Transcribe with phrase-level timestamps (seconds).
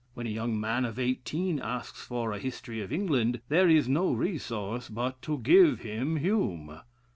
[0.15, 4.11] When a young man of eighteen asks for a 'History of England,' there is no
[4.11, 6.79] resource but to give him Hume."